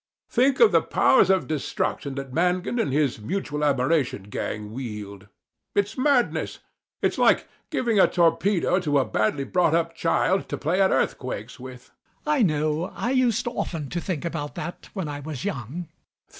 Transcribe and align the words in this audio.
Think 0.31 0.59
of 0.59 0.71
the 0.71 0.81
powers 0.81 1.29
of 1.29 1.45
destruction 1.45 2.15
that 2.15 2.33
Mangan 2.33 2.79
and 2.79 2.91
his 2.91 3.19
mutual 3.21 3.63
admiration 3.63 4.23
gang 4.31 4.71
wield! 4.71 5.27
It's 5.75 5.95
madness: 5.95 6.57
it's 7.03 7.19
like 7.19 7.47
giving 7.69 7.99
a 7.99 8.07
torpedo 8.07 8.79
to 8.79 8.97
a 8.97 9.05
badly 9.05 9.43
brought 9.43 9.75
up 9.75 9.93
child 9.93 10.49
to 10.49 10.57
play 10.57 10.81
at 10.81 10.89
earthquakes 10.89 11.59
with. 11.59 11.91
MAZZINI. 12.25 12.33
I 12.35 12.41
know. 12.41 12.83
I 12.95 13.11
used 13.11 13.45
often 13.45 13.89
to 13.89 14.01
think 14.01 14.25
about 14.25 14.55
that 14.55 14.89
when 14.95 15.07
I 15.07 15.19
was 15.19 15.45
young. 15.45 15.87